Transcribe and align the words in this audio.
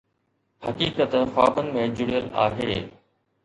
حقيقت 0.67 1.11
خوابن 1.35 1.69
۾ 1.83 1.87
جڙيل 1.99 2.29
آهي 2.49 2.83